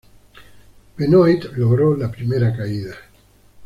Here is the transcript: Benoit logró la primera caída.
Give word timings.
Benoit 0.97 1.43
logró 1.55 1.95
la 1.95 2.09
primera 2.09 2.57
caída. 2.57 2.95